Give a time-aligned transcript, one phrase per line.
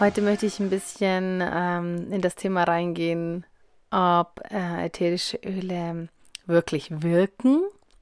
[0.00, 3.44] Heute möchte ich ein bisschen ähm, in das Thema reingehen,
[3.90, 6.08] ob äh, ätherische Öle
[6.46, 7.60] wirklich wirken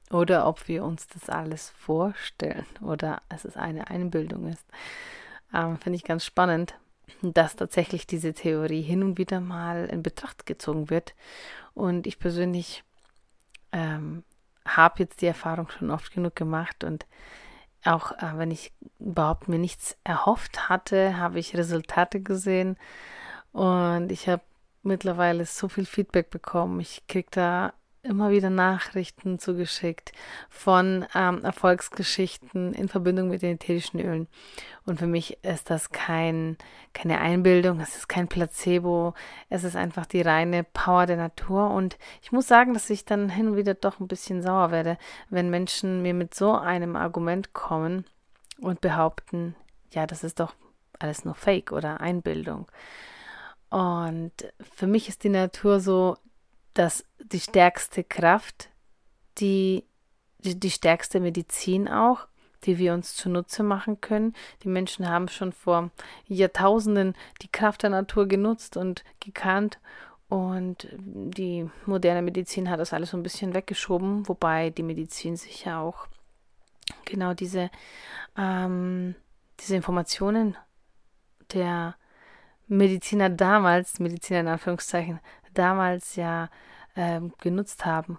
[0.09, 4.63] oder ob wir uns das alles vorstellen oder es ist eine Einbildung ist.
[5.53, 6.73] Ähm, Finde ich ganz spannend,
[7.21, 11.15] dass tatsächlich diese Theorie hin und wieder mal in Betracht gezogen wird.
[11.73, 12.85] Und ich persönlich
[13.73, 14.23] ähm,
[14.63, 17.05] habe jetzt die Erfahrung schon oft genug gemacht und
[17.85, 22.77] auch äh, wenn ich überhaupt mir nichts erhofft hatte, habe ich Resultate gesehen
[23.51, 24.41] und ich habe
[24.83, 26.79] mittlerweile so viel Feedback bekommen.
[26.79, 30.13] Ich kriege da immer wieder Nachrichten zugeschickt
[30.49, 34.27] von ähm, Erfolgsgeschichten in Verbindung mit den ätherischen Ölen.
[34.85, 36.57] Und für mich ist das kein,
[36.93, 39.13] keine Einbildung, es ist kein Placebo,
[39.49, 41.71] es ist einfach die reine Power der Natur.
[41.71, 44.97] Und ich muss sagen, dass ich dann hin und wieder doch ein bisschen sauer werde,
[45.29, 48.05] wenn Menschen mir mit so einem Argument kommen
[48.59, 49.55] und behaupten,
[49.91, 50.53] ja, das ist doch
[50.99, 52.67] alles nur Fake oder Einbildung.
[53.69, 56.17] Und für mich ist die Natur so
[56.73, 58.69] dass die stärkste Kraft,
[59.37, 59.83] die,
[60.39, 62.27] die, die stärkste Medizin auch,
[62.65, 64.33] die wir uns zunutze machen können.
[64.63, 65.91] Die Menschen haben schon vor
[66.27, 69.79] Jahrtausenden die Kraft der Natur genutzt und gekannt.
[70.27, 75.65] Und die moderne Medizin hat das alles so ein bisschen weggeschoben, wobei die Medizin sich
[75.65, 76.07] ja auch
[77.05, 77.71] genau diese,
[78.37, 79.15] ähm,
[79.59, 80.55] diese Informationen
[81.53, 81.95] der
[82.67, 85.19] Mediziner damals, Mediziner in Anführungszeichen,
[85.59, 86.49] damals ja
[86.95, 88.17] äh, genutzt haben.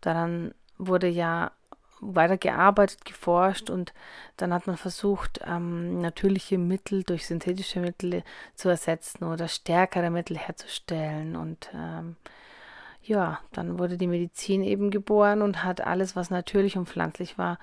[0.00, 1.52] Daran wurde ja
[2.02, 3.94] weiter gearbeitet, geforscht und
[4.36, 8.24] dann hat man versucht, ähm, natürliche Mittel durch synthetische Mittel
[8.54, 11.36] zu ersetzen oder stärkere Mittel herzustellen.
[11.36, 12.16] Und ähm,
[13.02, 17.58] ja, dann wurde die Medizin eben geboren und hat alles, was natürlich und pflanzlich war,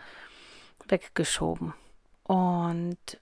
[0.87, 1.73] weggeschoben.
[2.23, 3.19] Und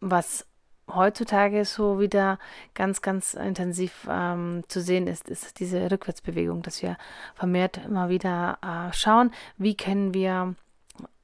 [0.00, 0.46] was
[0.94, 2.38] heutzutage so wieder
[2.74, 6.96] ganz, ganz intensiv ähm, zu sehen ist, ist diese Rückwärtsbewegung, dass wir
[7.34, 10.54] vermehrt immer wieder äh, schauen, wie können wir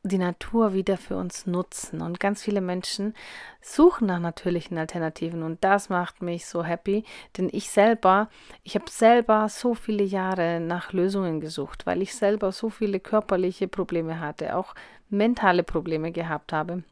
[0.09, 2.01] die Natur wieder für uns nutzen.
[2.01, 3.15] Und ganz viele Menschen
[3.61, 7.05] suchen nach natürlichen Alternativen und das macht mich so happy,
[7.37, 8.29] denn ich selber,
[8.63, 13.69] ich habe selber so viele Jahre nach Lösungen gesucht, weil ich selber so viele körperliche
[13.69, 14.75] Probleme hatte, auch
[15.09, 16.85] mentale Probleme gehabt habe.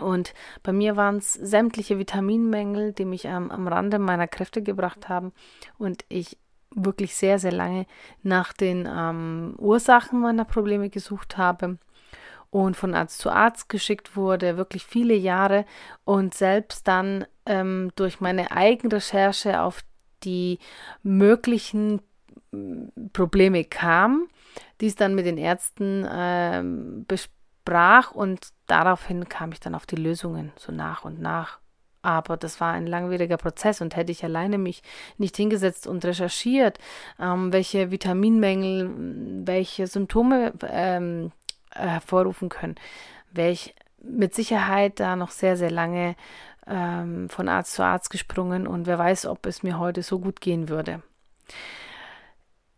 [0.00, 5.08] Und bei mir waren es sämtliche Vitaminmängel, die mich ähm, am Rande meiner Kräfte gebracht
[5.08, 5.32] haben.
[5.78, 6.38] Und ich
[6.74, 7.86] wirklich sehr, sehr lange
[8.22, 11.78] nach den ähm, Ursachen meiner Probleme gesucht habe
[12.50, 15.64] und von Arzt zu Arzt geschickt wurde, wirklich viele Jahre.
[16.04, 19.82] Und selbst dann ähm, durch meine Eigenrecherche auf
[20.22, 20.58] die
[21.02, 22.00] möglichen
[22.52, 24.28] mm, Probleme kam,
[24.80, 29.86] die es dann mit den Ärzten ähm, besprochen brach und daraufhin kam ich dann auf
[29.86, 31.58] die Lösungen so nach und nach.
[32.02, 34.82] Aber das war ein langwieriger Prozess und hätte ich alleine mich
[35.18, 36.78] nicht hingesetzt und recherchiert,
[37.20, 41.30] ähm, welche Vitaminmängel, welche Symptome ähm,
[41.70, 42.74] hervorrufen können,
[43.30, 46.16] wäre ich mit Sicherheit da noch sehr, sehr lange
[46.66, 50.40] ähm, von Arzt zu Arzt gesprungen und wer weiß, ob es mir heute so gut
[50.40, 51.02] gehen würde.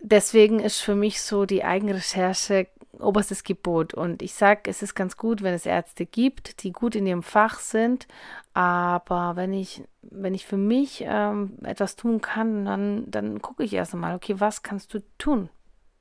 [0.00, 2.66] Deswegen ist für mich so die Eigenrecherche
[3.00, 3.94] oberstes Gebot.
[3.94, 7.22] Und ich sage, es ist ganz gut, wenn es Ärzte gibt, die gut in ihrem
[7.22, 8.06] Fach sind.
[8.52, 13.72] Aber wenn ich, wenn ich für mich ähm, etwas tun kann, dann, dann gucke ich
[13.72, 15.48] erst einmal, okay, was kannst du tun,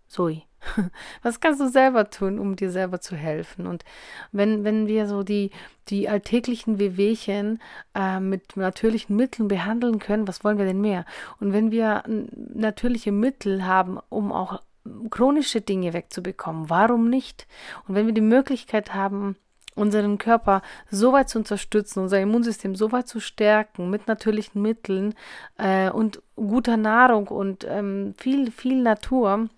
[0.08, 0.44] Zoe?
[1.22, 3.67] Was kannst du selber tun, um dir selber zu helfen?
[3.67, 3.84] Und
[4.32, 5.52] wenn, wenn wir so die,
[5.90, 7.62] die alltäglichen Wehwehchen
[7.94, 11.06] äh, mit natürlichen Mitteln behandeln können, was wollen wir denn mehr?
[11.40, 14.62] Und wenn wir natürliche Mittel haben, um auch
[15.09, 16.70] chronische Dinge wegzubekommen.
[16.70, 17.47] Warum nicht?
[17.88, 19.35] Und wenn wir die Möglichkeit haben,
[19.76, 25.16] unseren Körper so weit zu unterstützen, unser Immunsystem so weit zu stärken mit natürlichen Mitteln
[25.58, 29.50] äh, und guter Nahrung und ähm, viel, viel Natur,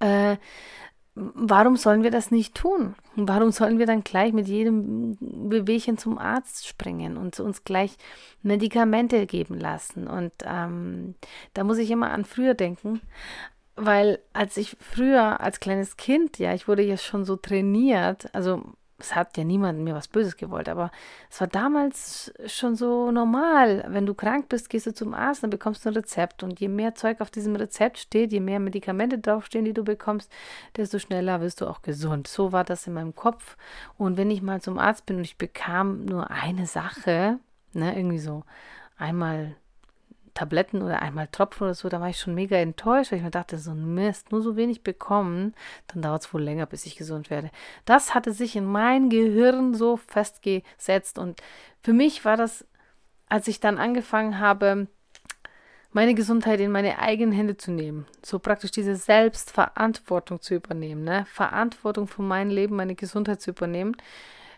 [0.00, 0.36] äh,
[1.14, 2.94] warum sollen wir das nicht tun?
[3.16, 7.96] Warum sollen wir dann gleich mit jedem Bewegchen zum Arzt springen und uns gleich
[8.42, 10.06] Medikamente geben lassen?
[10.06, 11.16] Und ähm,
[11.54, 13.00] da muss ich immer an früher denken,
[13.78, 18.62] weil als ich früher als kleines Kind, ja, ich wurde ja schon so trainiert, also
[19.00, 20.90] es hat ja niemand mir was Böses gewollt, aber
[21.30, 23.84] es war damals schon so normal.
[23.88, 26.42] Wenn du krank bist, gehst du zum Arzt, dann bekommst du ein Rezept.
[26.42, 30.32] Und je mehr Zeug auf diesem Rezept steht, je mehr Medikamente draufstehen, die du bekommst,
[30.76, 32.26] desto schneller wirst du auch gesund.
[32.26, 33.56] So war das in meinem Kopf.
[33.98, 37.38] Und wenn ich mal zum Arzt bin und ich bekam nur eine Sache,
[37.74, 38.42] ne, irgendwie so
[38.96, 39.54] einmal
[40.38, 43.30] Tabletten oder einmal Tropfen oder so, da war ich schon mega enttäuscht, weil ich mir
[43.32, 45.52] dachte, so ein Mist, nur so wenig bekommen,
[45.88, 47.50] dann dauert es wohl länger, bis ich gesund werde.
[47.84, 51.42] Das hatte sich in mein Gehirn so festgesetzt und
[51.82, 52.64] für mich war das,
[53.28, 54.86] als ich dann angefangen habe,
[55.90, 61.26] meine Gesundheit in meine eigenen Hände zu nehmen, so praktisch diese Selbstverantwortung zu übernehmen, ne?
[61.32, 63.96] Verantwortung für mein Leben, meine Gesundheit zu übernehmen.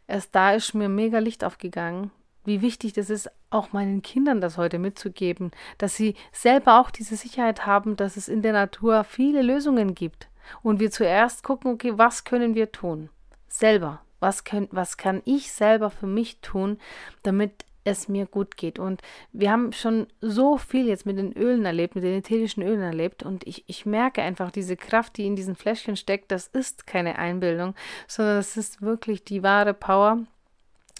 [0.06, 2.10] Erst da ist mir mega Licht aufgegangen,
[2.44, 7.16] wie wichtig das ist, auch meinen Kindern das heute mitzugeben, dass sie selber auch diese
[7.16, 10.28] Sicherheit haben, dass es in der Natur viele Lösungen gibt.
[10.62, 13.10] Und wir zuerst gucken, okay, was können wir tun?
[13.48, 14.02] Selber.
[14.20, 16.78] Was, können, was kann ich selber für mich tun,
[17.22, 18.78] damit es mir gut geht.
[18.78, 19.00] Und
[19.32, 23.22] wir haben schon so viel jetzt mit den Ölen erlebt, mit den ätherischen Ölen erlebt.
[23.22, 26.30] Und ich, ich merke einfach diese Kraft, die in diesen Fläschchen steckt.
[26.30, 27.74] Das ist keine Einbildung,
[28.06, 30.18] sondern das ist wirklich die wahre Power,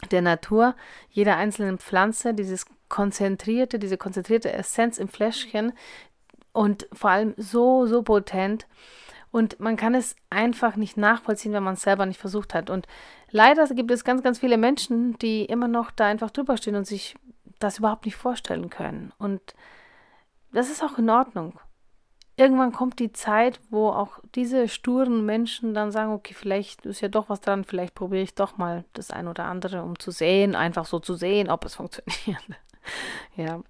[0.08, 0.74] der Natur,
[1.10, 5.72] jeder einzelnen Pflanze, dieses konzentrierte, diese konzentrierte Essenz im Fläschchen
[6.52, 8.66] und vor allem so, so potent.
[9.30, 12.68] Und man kann es einfach nicht nachvollziehen, wenn man es selber nicht versucht hat.
[12.68, 12.86] Und
[13.30, 16.86] leider gibt es ganz, ganz viele Menschen, die immer noch da einfach drüber stehen und
[16.86, 17.14] sich
[17.60, 19.12] das überhaupt nicht vorstellen können.
[19.18, 19.40] Und
[20.52, 21.60] das ist auch in Ordnung
[22.40, 27.08] irgendwann kommt die Zeit, wo auch diese sturen Menschen dann sagen, okay, vielleicht ist ja
[27.08, 30.56] doch was dran, vielleicht probiere ich doch mal das ein oder andere, um zu sehen,
[30.56, 32.42] einfach so zu sehen, ob es funktioniert.
[33.36, 33.60] ja.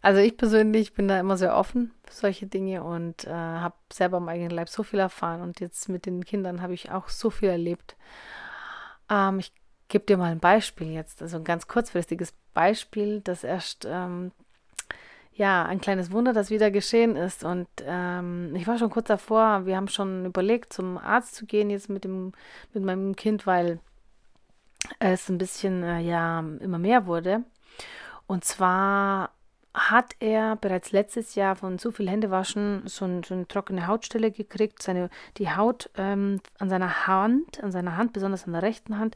[0.00, 4.16] Also ich persönlich bin da immer sehr offen für solche Dinge und äh, habe selber
[4.16, 7.28] im eigenen Leib so viel erfahren und jetzt mit den Kindern habe ich auch so
[7.28, 7.96] viel erlebt.
[9.10, 9.52] Ähm, ich
[9.88, 14.32] gebe dir mal ein Beispiel jetzt, also ein ganz kurzfristiges Beispiel, das erst ähm,
[15.32, 17.44] ja, ein kleines Wunder, das wieder geschehen ist.
[17.44, 21.70] Und ähm, ich war schon kurz davor, wir haben schon überlegt, zum Arzt zu gehen
[21.70, 22.32] jetzt mit, dem,
[22.72, 23.80] mit meinem Kind, weil
[24.98, 27.44] es ein bisschen, äh, ja, immer mehr wurde.
[28.26, 29.30] Und zwar
[29.72, 34.32] hat er bereits letztes Jahr von zu viel Händewaschen so, ein, so eine trockene Hautstelle
[34.32, 34.82] gekriegt.
[34.82, 39.14] Seine, die Haut ähm, an seiner Hand, an seiner Hand, besonders an der rechten Hand,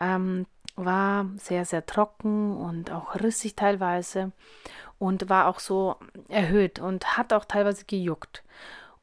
[0.00, 0.46] ähm,
[0.76, 4.32] war sehr, sehr trocken und auch rissig teilweise
[4.98, 5.96] und war auch so
[6.28, 8.42] erhöht und hat auch teilweise gejuckt.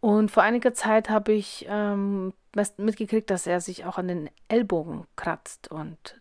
[0.01, 2.33] Und vor einiger Zeit habe ich ähm,
[2.77, 6.19] mitgekriegt, dass er sich auch an den Ellbogen kratzt und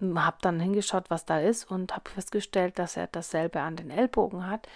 [0.00, 4.46] habe dann hingeschaut, was da ist und habe festgestellt, dass er dasselbe an den Ellbogen
[4.46, 4.68] hat.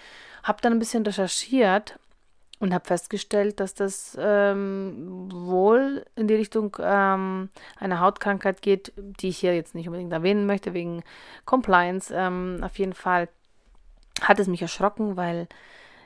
[0.43, 1.99] Habe dann ein bisschen recherchiert
[2.59, 9.29] und habe festgestellt, dass das ähm, wohl in die Richtung ähm, einer Hautkrankheit geht, die
[9.29, 11.03] ich hier jetzt nicht unbedingt erwähnen möchte, wegen
[11.45, 12.13] Compliance.
[12.15, 13.29] Ähm, auf jeden Fall
[14.21, 15.47] hat es mich erschrocken, weil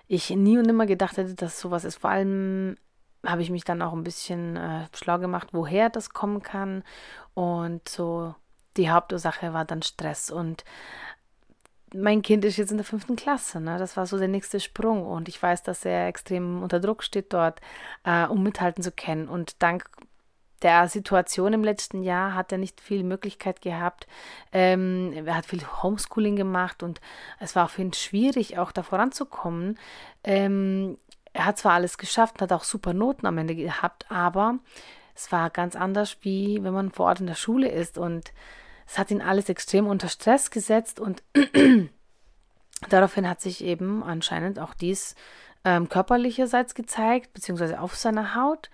[0.07, 1.98] ich nie und nimmer gedacht hätte, dass sowas ist.
[1.98, 2.77] Vor allem
[3.25, 6.83] habe ich mich dann auch ein bisschen äh, schlau gemacht, woher das kommen kann.
[7.33, 8.36] Und so
[8.77, 10.30] die Hauptursache war dann Stress.
[10.30, 10.63] Und
[11.94, 13.62] mein Kind ist jetzt in der fünften Klasse.
[13.62, 13.77] Ne?
[13.77, 15.06] Das war so der nächste Sprung.
[15.06, 17.62] Und ich weiß, dass er extrem unter Druck steht dort,
[18.04, 19.27] äh, um mithalten zu können.
[19.30, 19.89] Und dank
[20.63, 24.07] der Situation im letzten Jahr hat er nicht viel Möglichkeit gehabt.
[24.52, 27.02] Ähm, er hat viel Homeschooling gemacht und
[27.40, 29.78] es war für ihn schwierig, auch da voranzukommen.
[30.23, 30.97] Ähm,
[31.33, 34.59] er hat zwar alles geschafft, hat auch super Noten am Ende gehabt, aber
[35.16, 38.33] es war ganz anders, wie wenn man vor Ort in der Schule ist und
[38.87, 41.23] es hat ihn alles extrem unter Stress gesetzt und
[42.90, 45.16] daraufhin hat sich eben anscheinend auch dies
[45.66, 48.69] ähm, körperlicherseits gezeigt, beziehungsweise auf seiner Haut.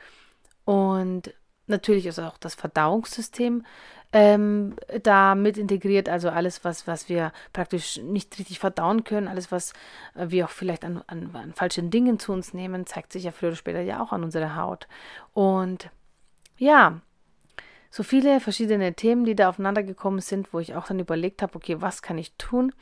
[0.65, 1.33] Und
[1.69, 3.63] Natürlich ist auch das Verdauungssystem
[4.11, 9.51] ähm, da mit integriert, also alles, was, was wir praktisch nicht richtig verdauen können, alles,
[9.51, 9.73] was
[10.15, 13.31] äh, wir auch vielleicht an, an, an falschen Dingen zu uns nehmen, zeigt sich ja
[13.31, 14.87] früher oder später ja auch an unserer Haut.
[15.33, 15.91] Und
[16.57, 17.01] ja,
[17.91, 21.55] so viele verschiedene Themen, die da aufeinander gekommen sind, wo ich auch dann überlegt habe,
[21.55, 22.73] okay, was kann ich tun?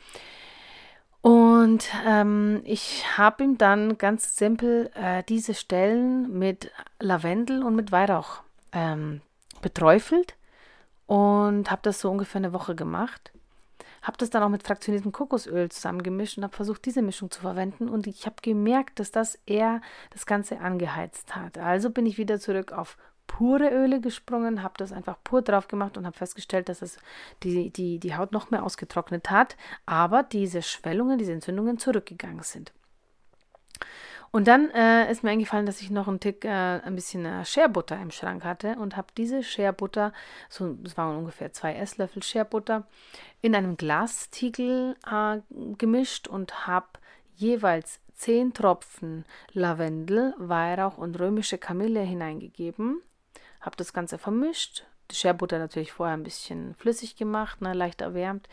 [1.21, 7.91] Und ähm, ich habe ihm dann ganz simpel äh, diese Stellen mit Lavendel und mit
[7.91, 9.21] Weihrauch ähm,
[9.61, 10.35] beträufelt
[11.05, 13.31] und habe das so ungefähr eine Woche gemacht.
[14.01, 17.89] Habe das dann auch mit fraktioniertem Kokosöl zusammengemischt und habe versucht, diese Mischung zu verwenden.
[17.89, 19.81] Und ich habe gemerkt, dass das eher
[20.11, 21.57] das Ganze angeheizt hat.
[21.57, 22.97] Also bin ich wieder zurück auf
[23.27, 26.97] pure Öle gesprungen, habe das einfach pur drauf gemacht und habe festgestellt, dass es
[27.43, 32.71] die, die, die Haut noch mehr ausgetrocknet hat, aber diese Schwellungen, diese Entzündungen zurückgegangen sind.
[34.31, 37.45] Und dann äh, ist mir eingefallen, dass ich noch einen Tick, äh, ein bisschen äh,
[37.45, 40.13] Scherbutter im Schrank hatte und habe diese Scherbutter,
[40.49, 42.85] so, das waren ungefähr zwei Esslöffel Scherbutter,
[43.41, 45.39] in einem Glastiegel äh,
[45.77, 46.87] gemischt und habe
[47.35, 53.01] jeweils zehn Tropfen Lavendel, Weihrauch und römische Kamille hineingegeben.
[53.61, 54.85] Habe das Ganze vermischt.
[55.11, 58.49] Die Scherbutter natürlich vorher ein bisschen flüssig gemacht, ne, leicht erwärmt.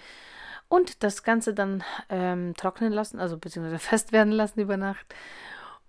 [0.68, 5.06] Und das Ganze dann ähm, trocknen lassen, also beziehungsweise fest werden lassen über Nacht.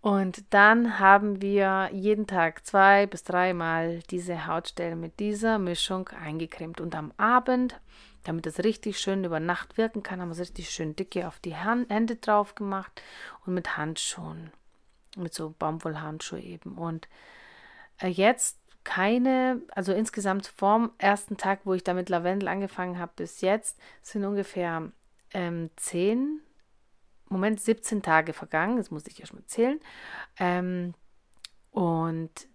[0.05, 6.79] Und dann haben wir jeden Tag zwei bis dreimal diese Hautstelle mit dieser Mischung eingecremt.
[6.79, 7.81] Und am Abend,
[8.23, 11.39] damit es richtig schön über Nacht wirken kann, haben wir es richtig schön dicke auf
[11.39, 13.01] die Hände drauf gemacht
[13.47, 14.51] und mit Handschuhen.
[15.17, 16.77] Mit so Baumwollhandschuhe eben.
[16.77, 17.07] Und
[17.99, 23.13] äh, jetzt keine, also insgesamt vom ersten Tag, wo ich da mit Lavendel angefangen habe,
[23.15, 24.91] bis jetzt sind ungefähr
[25.33, 26.41] ähm, zehn
[27.29, 29.79] Moment 17 Tage vergangen, das muss ich ja schon zählen.
[30.37, 30.93] Ähm,
[31.71, 32.47] und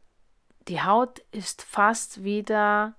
[0.69, 2.95] die Haut ist fast wieder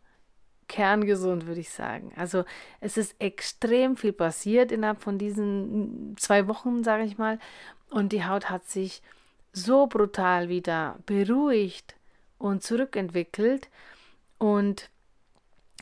[0.68, 2.14] kerngesund, würde ich sagen.
[2.16, 2.46] Also
[2.80, 7.40] es ist extrem viel passiert innerhalb von diesen zwei Wochen, sage ich mal.
[7.90, 9.02] Und die Haut hat sich
[9.52, 11.96] so brutal wieder beruhigt
[12.38, 13.70] und zurückentwickelt.
[14.38, 14.90] Und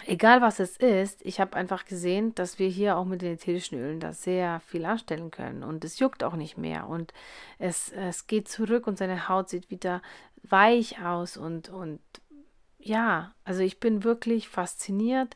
[0.05, 3.79] egal was es ist, ich habe einfach gesehen, dass wir hier auch mit den ätherischen
[3.79, 5.63] Ölen da sehr viel anstellen können.
[5.63, 6.87] Und es juckt auch nicht mehr.
[6.87, 7.13] Und
[7.57, 10.01] es, es geht zurück und seine Haut sieht wieder
[10.43, 11.37] weich aus.
[11.37, 11.99] Und, und
[12.77, 15.35] ja, also ich bin wirklich fasziniert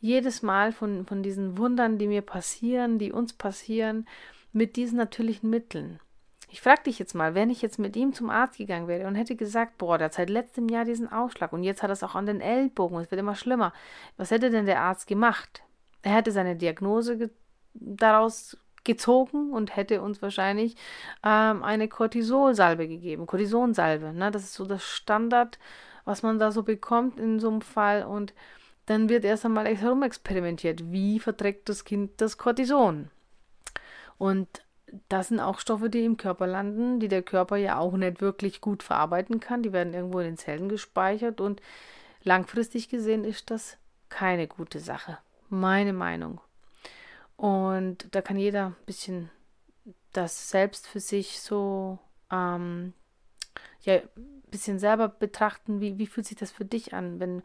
[0.00, 4.08] jedes Mal von, von diesen Wundern, die mir passieren, die uns passieren,
[4.52, 6.00] mit diesen natürlichen Mitteln.
[6.52, 9.14] Ich frage dich jetzt mal, wenn ich jetzt mit ihm zum Arzt gegangen wäre und
[9.14, 12.02] hätte gesagt, boah, der hat seit letztem Jahr diesen Ausschlag und jetzt hat er es
[12.02, 13.72] auch an den Ellbogen und es wird immer schlimmer.
[14.16, 15.62] Was hätte denn der Arzt gemacht?
[16.02, 17.30] Er hätte seine Diagnose ge
[17.74, 20.74] daraus gezogen und hätte uns wahrscheinlich
[21.22, 24.12] ähm, eine Cortisolsalbe gegeben, Cortisonsalbe.
[24.12, 24.32] Ne?
[24.32, 25.58] Das ist so das Standard,
[26.04, 28.34] was man da so bekommt in so einem Fall und
[28.86, 30.90] dann wird erst einmal herumexperimentiert.
[30.90, 33.08] Wie verträgt das Kind das Cortison?
[34.18, 34.48] Und
[35.08, 38.60] das sind auch Stoffe, die im Körper landen, die der Körper ja auch nicht wirklich
[38.60, 39.62] gut verarbeiten kann.
[39.62, 41.60] Die werden irgendwo in den Zellen gespeichert und
[42.22, 43.78] langfristig gesehen ist das
[44.08, 45.18] keine gute Sache.
[45.48, 46.40] Meine Meinung.
[47.36, 49.30] Und da kann jeder ein bisschen
[50.12, 51.98] das selbst für sich so
[52.30, 52.92] ähm,
[53.82, 57.42] ja, ein bisschen selber betrachten, wie, wie fühlt sich das für dich an, wenn,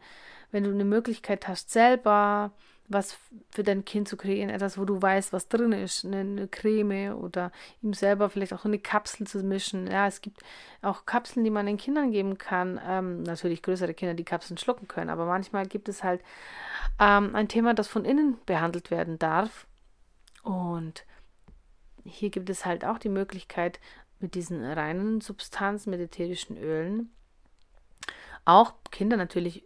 [0.50, 2.52] wenn du eine Möglichkeit hast, selber
[2.88, 3.18] was
[3.50, 7.52] für dein Kind zu kreieren, etwas, wo du weißt, was drin ist, eine, Creme oder
[7.82, 9.86] ihm selber vielleicht auch eine Kapsel zu mischen.
[9.90, 10.42] Ja, es gibt
[10.82, 12.80] auch Kapseln, die man den Kindern geben kann.
[12.86, 16.22] Ähm, natürlich größere Kinder, die Kapseln schlucken können, aber manchmal gibt es halt
[17.00, 19.66] ähm, ein Thema, das von innen behandelt werden darf.
[20.42, 21.04] Und
[22.04, 23.80] hier gibt es halt auch die Möglichkeit,
[24.18, 27.10] mit diesen reinen Substanzen, mit ätherischen Ölen,
[28.46, 29.64] auch Kinder natürlich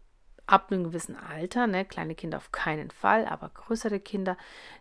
[0.51, 4.37] ab einem gewissen Alter, ne, kleine Kinder auf keinen Fall, aber größere Kinder,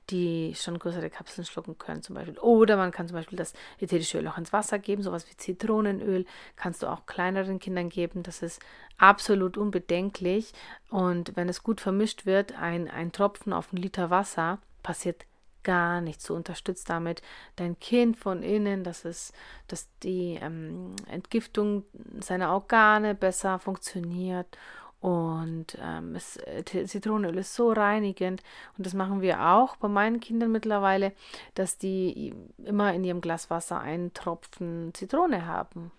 [0.10, 2.40] die schon größere Kapseln schlucken können zum Beispiel.
[2.40, 6.26] Oder man kann zum Beispiel das ätherische Öl auch ins Wasser geben, sowas wie Zitronenöl
[6.56, 8.24] kannst du auch kleineren Kindern geben.
[8.24, 8.60] Das ist
[8.98, 10.54] absolut unbedenklich.
[10.90, 15.26] Und wenn es gut vermischt wird, ein, ein Tropfen auf einen Liter Wasser, passiert
[15.64, 16.24] gar nichts.
[16.24, 17.22] Du unterstützt damit
[17.58, 19.34] dein Kind von innen, dass es,
[19.68, 21.84] dass die ähm, Entgiftung
[22.22, 24.58] seiner Organe besser funktioniert
[25.02, 28.44] und ähm, es, äh, Zitronenöl ist so reinigend.
[28.78, 31.14] Und das machen wir auch bei meinen Kindern mittlerweile,
[31.56, 32.34] dass die
[32.66, 35.92] immer in ihrem Glas Wasser einen Tropfen Zitrone haben.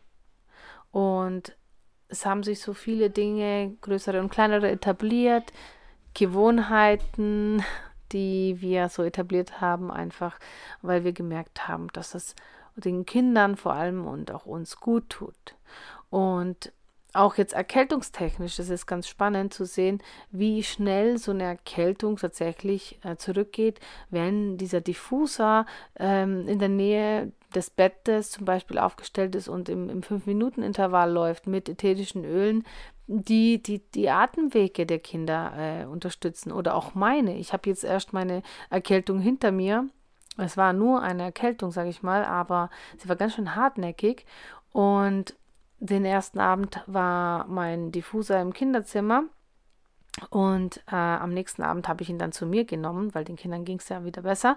[0.92, 1.56] Und
[2.08, 5.50] es haben sich so viele Dinge, größere und kleinere, etabliert.
[6.12, 7.64] Gewohnheiten,
[8.12, 10.38] die wir so etabliert haben, einfach
[10.82, 12.34] weil wir gemerkt haben, dass es
[12.76, 15.56] den Kindern vor allem und auch uns gut tut.
[16.10, 16.72] Und
[17.14, 22.98] auch jetzt erkältungstechnisch, das ist ganz spannend zu sehen, wie schnell so eine Erkältung tatsächlich
[23.04, 25.66] äh, zurückgeht, wenn dieser Diffuser
[25.98, 31.46] ähm, in der Nähe des Bettes zum Beispiel aufgestellt ist und im, im 5-Minuten-Intervall läuft
[31.46, 32.64] mit ätherischen Ölen,
[33.06, 37.36] die die, die Atemwege der Kinder äh, unterstützen oder auch meine.
[37.38, 39.88] Ich habe jetzt erst meine Erkältung hinter mir.
[40.36, 44.26] Es war nur eine Erkältung, sage ich mal, aber sie war ganz schön hartnäckig
[44.72, 45.34] und
[45.80, 49.24] den ersten Abend war mein Diffuser im Kinderzimmer
[50.28, 53.64] und äh, am nächsten Abend habe ich ihn dann zu mir genommen, weil den Kindern
[53.64, 54.56] ging es ja wieder besser.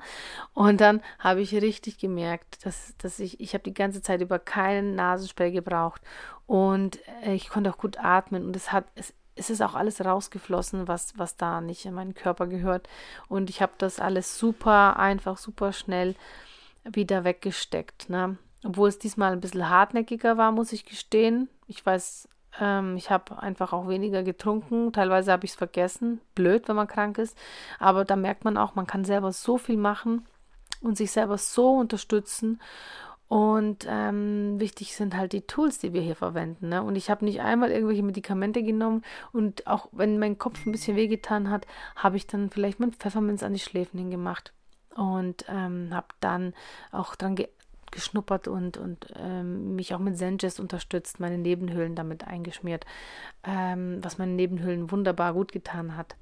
[0.53, 4.39] Und dann habe ich richtig gemerkt, dass, dass ich, ich habe die ganze Zeit über
[4.39, 6.01] keinen Nasenspray gebraucht
[6.48, 10.03] und äh, ich konnte auch gut atmen und es hat, es, es ist auch alles
[10.03, 12.89] rausgeflossen, was, was da nicht in meinen Körper gehört.
[13.30, 16.15] Und ich habe das alles super einfach, super schnell
[16.84, 18.10] wieder weggesteckt.
[18.10, 18.38] Ne?
[18.65, 21.50] Obwohl es diesmal ein bisschen hartnäckiger war, muss ich gestehen.
[21.67, 22.27] Ich weiß,
[22.60, 24.93] ähm, ich habe einfach auch weniger getrunken.
[24.93, 26.22] Teilweise habe ich es vergessen.
[26.36, 27.38] Blöd, wenn man krank ist.
[27.79, 30.25] Aber da merkt man auch, man kann selber so viel machen
[30.82, 32.60] und sich selber so unterstützen.
[33.27, 36.70] Und ähm, wichtig sind halt die Tools, die wir hier verwenden.
[36.70, 36.84] Ne?
[36.84, 39.01] Und ich habe nicht einmal irgendwelche Medikamente genommen
[39.32, 41.65] und auch wenn mein Kopf ein bisschen wehgetan hat,
[41.96, 44.53] habe ich dann vielleicht mit Pfefferminz an die Schläfen hingemacht
[44.96, 46.53] und ähm, habe dann
[46.91, 47.48] auch dran ge
[47.93, 52.85] geschnuppert und, und ähm, mich auch mit Senjes unterstützt, meine Nebenhöhlen damit eingeschmiert,
[53.43, 56.15] ähm, was meinen Nebenhöhlen wunderbar gut getan hat.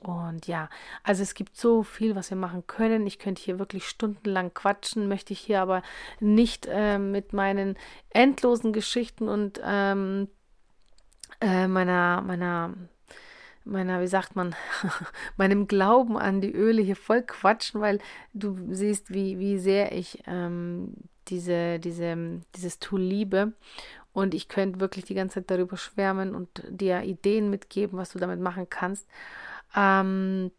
[0.00, 0.70] Und ja,
[1.02, 3.06] also es gibt so viel, was wir machen können.
[3.06, 5.82] Ich könnte hier wirklich stundenlang quatschen, möchte ich hier aber
[6.20, 7.76] nicht äh, mit meinen
[8.08, 10.28] endlosen Geschichten und ähm,
[11.40, 12.74] äh, meiner, meiner
[13.64, 14.54] meiner, wie sagt man,
[15.36, 17.98] meinem Glauben an die Öle hier voll quatschen, weil
[18.32, 20.94] du siehst, wie, wie sehr ich ähm,
[21.28, 23.52] diese, diese, dieses Tool liebe.
[24.12, 28.18] Und ich könnte wirklich die ganze Zeit darüber schwärmen und dir Ideen mitgeben, was du
[28.18, 29.06] damit machen kannst.
[29.76, 30.50] Ähm,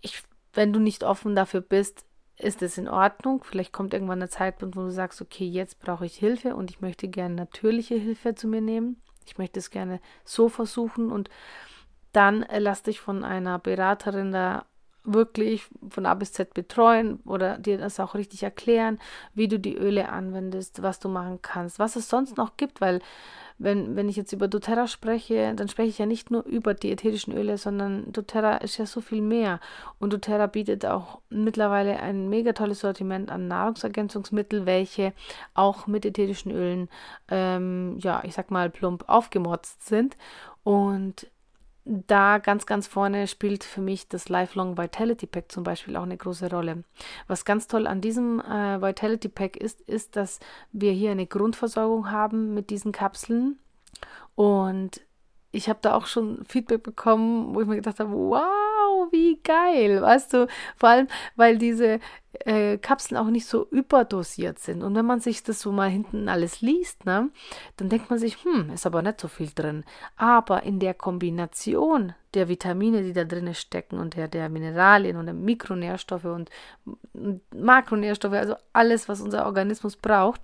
[0.00, 0.22] ich,
[0.54, 2.06] wenn du nicht offen dafür bist,
[2.38, 3.44] ist es in Ordnung.
[3.44, 6.80] Vielleicht kommt irgendwann der Zeitpunkt, wo du sagst, okay, jetzt brauche ich Hilfe und ich
[6.80, 9.00] möchte gerne natürliche Hilfe zu mir nehmen.
[9.26, 11.30] Ich möchte es gerne so versuchen und
[12.12, 14.64] dann äh, lass dich von einer Beraterin da
[15.04, 19.00] wirklich von A bis Z betreuen oder dir das auch richtig erklären,
[19.34, 23.00] wie du die Öle anwendest, was du machen kannst, was es sonst noch gibt, weil
[23.58, 26.90] wenn, wenn ich jetzt über doTERRA spreche, dann spreche ich ja nicht nur über die
[26.90, 29.60] ätherischen Öle, sondern doTERRA ist ja so viel mehr.
[30.00, 35.12] Und doTERRA bietet auch mittlerweile ein mega tolles Sortiment an Nahrungsergänzungsmitteln, welche
[35.54, 36.88] auch mit ätherischen Ölen,
[37.28, 40.16] ähm, ja, ich sag mal, plump aufgemotzt sind.
[40.64, 41.28] Und
[41.84, 46.16] da ganz, ganz vorne spielt für mich das Lifelong Vitality Pack zum Beispiel auch eine
[46.16, 46.84] große Rolle.
[47.26, 50.38] Was ganz toll an diesem äh, Vitality Pack ist, ist, dass
[50.70, 53.58] wir hier eine Grundversorgung haben mit diesen Kapseln.
[54.36, 55.00] Und
[55.50, 60.00] ich habe da auch schon Feedback bekommen, wo ich mir gedacht habe, wow, wie geil,
[60.00, 62.00] weißt du, vor allem, weil diese
[62.32, 64.82] äh, Kapseln auch nicht so überdosiert sind.
[64.82, 67.30] Und wenn man sich das so mal hinten alles liest, ne,
[67.76, 69.84] dann denkt man sich, hm, ist aber nicht so viel drin.
[70.16, 75.26] Aber in der Kombination der Vitamine, die da drin stecken und der, der Mineralien und
[75.26, 76.50] der Mikronährstoffe und,
[77.54, 80.40] Makronährstoffe, also alles, was unser Organismus braucht,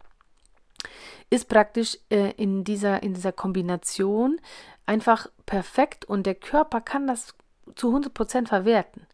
[1.31, 4.41] ist praktisch äh, in, dieser, in dieser Kombination
[4.87, 7.35] einfach perfekt und der Körper kann das
[7.75, 9.07] zu 100% verwerten.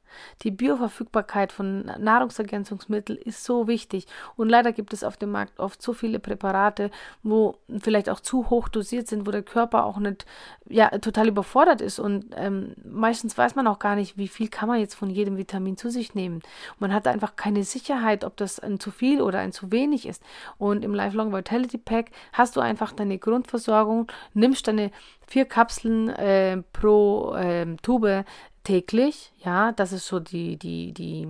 [0.43, 4.07] Die Bioverfügbarkeit von Nahrungsergänzungsmitteln ist so wichtig.
[4.37, 6.91] Und leider gibt es auf dem Markt oft so viele Präparate,
[7.23, 10.27] wo vielleicht auch zu hoch dosiert sind, wo der Körper auch nicht
[10.69, 11.99] ja, total überfordert ist.
[11.99, 15.37] Und ähm, meistens weiß man auch gar nicht, wie viel kann man jetzt von jedem
[15.37, 16.41] Vitamin zu sich nehmen.
[16.79, 20.23] man hat einfach keine Sicherheit, ob das ein zu viel oder ein zu wenig ist.
[20.59, 24.91] Und im Lifelong Vitality Pack hast du einfach deine Grundversorgung, nimmst deine
[25.27, 28.25] vier Kapseln äh, pro äh, Tube
[28.65, 29.33] täglich.
[29.39, 31.29] Ja, das ist so die, die, die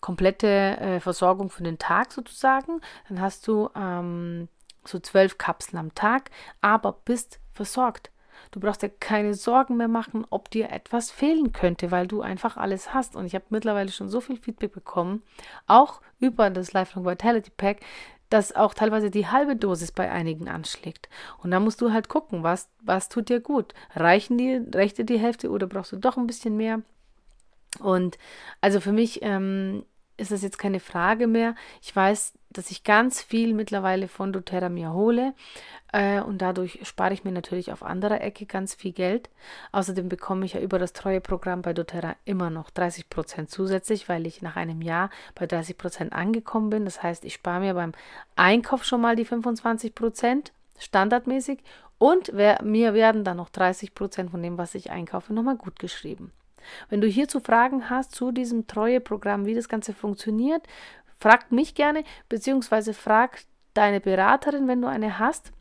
[0.00, 2.80] komplette äh, Versorgung für den Tag sozusagen.
[3.08, 4.48] Dann hast du ähm,
[4.84, 6.30] so zwölf Kapseln am Tag,
[6.60, 8.10] aber bist versorgt.
[8.50, 12.56] Du brauchst dir keine Sorgen mehr machen, ob dir etwas fehlen könnte, weil du einfach
[12.56, 13.16] alles hast.
[13.16, 15.22] Und ich habe mittlerweile schon so viel Feedback bekommen,
[15.66, 17.80] auch über das Lifelong Vitality Pack,
[18.30, 21.08] dass auch teilweise die halbe Dosis bei einigen anschlägt.
[21.38, 23.74] Und da musst du halt gucken, was, was tut dir gut.
[23.94, 26.82] Reichen die, reicht dir die Hälfte oder brauchst du doch ein bisschen mehr?
[27.80, 28.18] Und
[28.60, 29.84] also für mich ähm,
[30.18, 31.54] ist das jetzt keine Frage mehr.
[31.80, 35.34] Ich weiß, dass ich ganz viel mittlerweile von doTERRA mir hole
[35.92, 39.30] äh, und dadurch spare ich mir natürlich auf anderer Ecke ganz viel Geld.
[39.72, 44.26] Außerdem bekomme ich ja über das Treueprogramm bei doTERRA immer noch 30 Prozent zusätzlich, weil
[44.26, 46.84] ich nach einem Jahr bei 30 Prozent angekommen bin.
[46.84, 47.92] Das heißt, ich spare mir beim
[48.36, 51.60] Einkauf schon mal die 25 Prozent standardmäßig
[51.98, 55.78] und wer, mir werden dann noch 30 Prozent von dem, was ich einkaufe, nochmal gut
[55.78, 56.32] geschrieben.
[56.88, 60.66] Wenn du hierzu Fragen hast zu diesem Treueprogramm, wie das Ganze funktioniert,
[61.18, 63.40] frag mich gerne, beziehungsweise frag
[63.74, 65.52] deine Beraterin, wenn du eine hast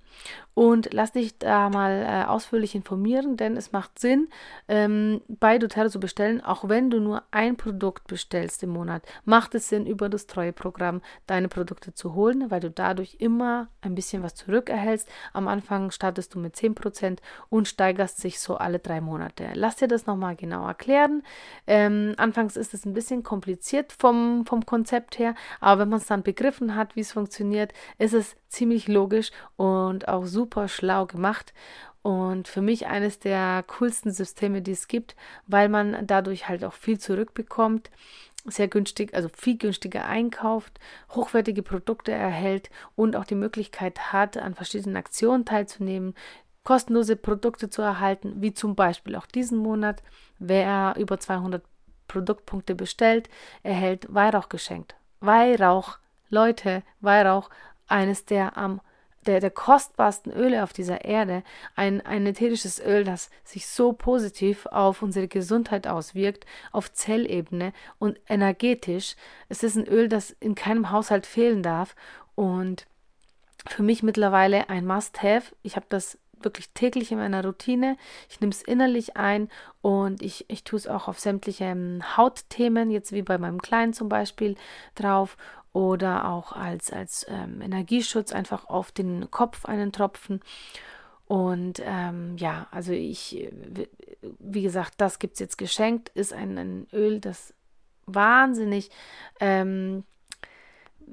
[0.58, 4.28] und lass dich da mal äh, ausführlich informieren, denn es macht Sinn,
[4.68, 9.54] ähm, bei doTERRA zu bestellen, auch wenn du nur ein Produkt bestellst im Monat, macht
[9.54, 14.24] es Sinn, über das Treueprogramm deine Produkte zu holen, weil du dadurch immer ein bisschen
[14.24, 15.08] was zurückerhältst.
[15.32, 19.50] Am Anfang startest du mit 10% und steigerst sich so alle drei Monate.
[19.54, 21.22] Lass dir das nochmal genau erklären.
[21.68, 26.08] Ähm, anfangs ist es ein bisschen kompliziert vom, vom Konzept her, aber wenn man es
[26.08, 31.54] dann begriffen hat, wie es funktioniert, ist es ziemlich logisch und auch super schlau gemacht.
[32.02, 36.74] Und für mich eines der coolsten Systeme, die es gibt, weil man dadurch halt auch
[36.74, 37.92] viel zurückbekommt,
[38.46, 40.80] sehr günstig, also viel günstiger einkauft,
[41.10, 46.16] hochwertige Produkte erhält und auch die Möglichkeit hat, an verschiedenen Aktionen teilzunehmen,
[46.64, 50.02] kostenlose Produkte zu erhalten, wie zum Beispiel auch diesen Monat.
[50.40, 51.64] Wer über 200
[52.08, 53.30] Produktpunkte bestellt,
[53.64, 54.96] erhält Weihrauch geschenkt.
[55.20, 55.98] Weihrauch,
[56.30, 57.50] Leute, Weihrauch,
[57.88, 58.82] eines der am
[59.26, 61.44] der, der kostbarsten Öle auf dieser Erde,
[61.76, 68.20] ein, ein ätherisches Öl, das sich so positiv auf unsere Gesundheit auswirkt, auf Zellebene und
[68.28, 69.16] energetisch.
[69.50, 71.96] Es ist ein Öl, das in keinem Haushalt fehlen darf
[72.36, 72.86] und
[73.68, 75.54] für mich mittlerweile ein Must-Have.
[75.62, 77.98] Ich habe das wirklich täglich in meiner Routine.
[78.30, 79.50] Ich nehme es innerlich ein
[79.82, 83.94] und ich, ich tue es auch auf sämtliche ähm, Hautthemen, jetzt wie bei meinem Kleinen
[83.94, 84.56] zum Beispiel,
[84.96, 85.38] drauf
[85.78, 90.42] oder auch als, als ähm, Energieschutz einfach auf den Kopf einen Tropfen.
[91.28, 93.52] Und ähm, ja, also ich,
[94.40, 97.54] wie gesagt, das gibt es jetzt geschenkt, ist ein, ein Öl, das
[98.08, 98.90] wahnsinnig
[99.40, 100.04] ähm,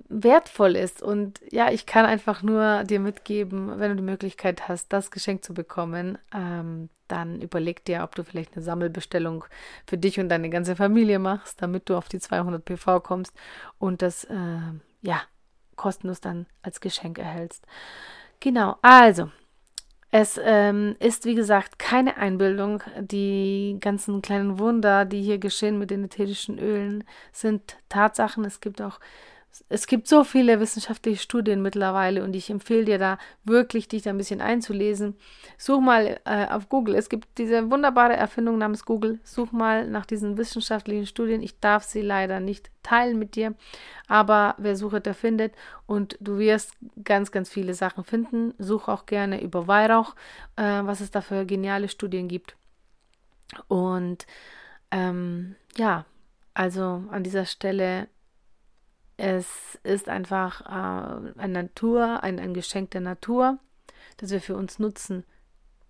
[0.08, 1.02] wertvoll ist.
[1.02, 5.44] Und ja, ich kann einfach nur dir mitgeben, wenn du die Möglichkeit hast, das Geschenk
[5.44, 9.44] zu bekommen, ähm, dann überleg dir, ob du vielleicht eine Sammelbestellung
[9.86, 13.32] für dich und deine ganze Familie machst, damit du auf die 200 PV kommst
[13.78, 14.58] und das, äh,
[15.02, 15.22] ja,
[15.76, 17.66] kostenlos dann als Geschenk erhältst.
[18.40, 19.30] Genau, also.
[20.16, 22.84] Es ähm, ist, wie gesagt, keine Einbildung.
[23.00, 27.02] Die ganzen kleinen Wunder, die hier geschehen mit den ätherischen Ölen,
[27.32, 28.44] sind Tatsachen.
[28.44, 29.00] Es gibt auch
[29.68, 34.10] es gibt so viele wissenschaftliche Studien mittlerweile und ich empfehle dir da wirklich, dich da
[34.10, 35.16] ein bisschen einzulesen.
[35.58, 36.94] Such mal äh, auf Google.
[36.96, 39.20] Es gibt diese wunderbare Erfindung namens Google.
[39.22, 41.42] Such mal nach diesen wissenschaftlichen Studien.
[41.42, 43.54] Ich darf sie leider nicht teilen mit dir,
[44.08, 45.54] aber wer sucht, der findet
[45.86, 48.54] und du wirst ganz, ganz viele Sachen finden.
[48.58, 50.14] Such auch gerne über Weihrauch,
[50.56, 52.56] äh, was es da für geniale Studien gibt.
[53.68, 54.26] Und
[54.90, 56.04] ähm, ja,
[56.54, 58.08] also an dieser Stelle
[59.16, 63.58] es ist einfach äh, eine Natur, ein, ein Geschenk der Natur,
[64.16, 65.24] das wir für uns nutzen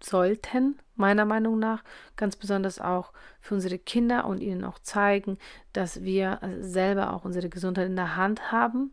[0.03, 1.83] sollten, meiner Meinung nach.
[2.17, 5.39] Ganz besonders auch für unsere Kinder und ihnen auch zeigen,
[5.73, 8.93] dass wir selber auch unsere Gesundheit in der Hand haben.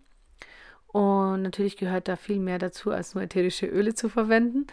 [0.87, 4.67] Und natürlich gehört da viel mehr dazu, als nur ätherische Öle zu verwenden.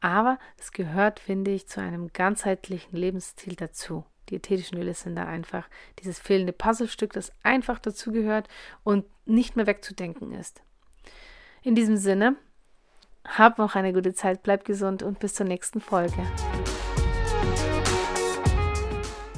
[0.00, 4.04] Aber es gehört, finde ich, zu einem ganzheitlichen Lebensstil dazu.
[4.28, 5.68] Die ätherischen Öle sind da einfach
[6.00, 8.48] dieses fehlende Puzzlestück, das einfach dazugehört
[8.82, 10.62] und nicht mehr wegzudenken ist.
[11.62, 12.36] In diesem Sinne,
[13.24, 16.26] hab noch eine gute Zeit, bleib gesund und bis zur nächsten Folge.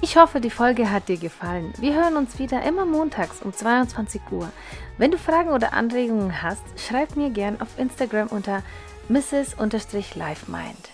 [0.03, 1.73] Ich hoffe, die Folge hat dir gefallen.
[1.79, 4.51] Wir hören uns wieder immer montags um 22 Uhr.
[4.99, 8.63] Wenn du Fragen oder Anregungen hast, schreib mir gern auf Instagram unter
[9.09, 10.91] mrs-livemind.